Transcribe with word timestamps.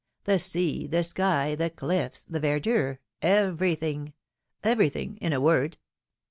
The 0.23 0.39
sea, 0.39 0.87
the 0.87 1.03
sky, 1.03 1.53
the 1.53 1.69
cliflFs, 1.69 2.25
the 2.27 2.39
verdure, 2.39 2.97
everything— 3.21 4.13
everything, 4.63 5.17
in 5.17 5.31
a 5.31 5.39
word 5.39 5.77